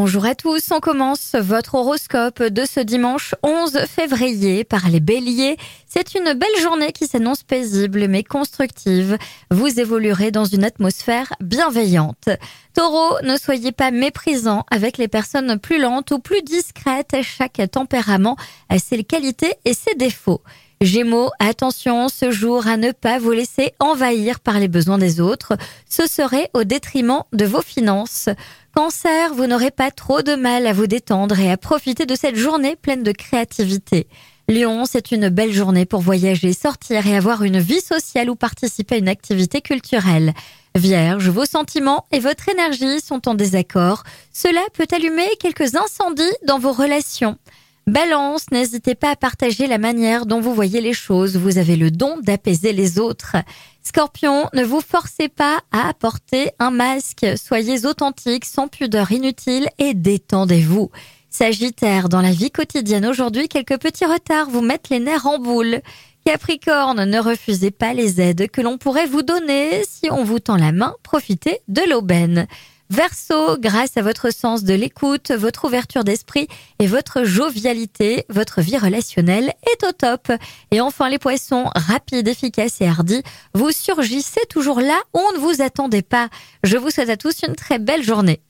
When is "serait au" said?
26.06-26.62